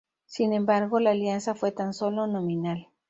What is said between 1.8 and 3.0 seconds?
solo nominal.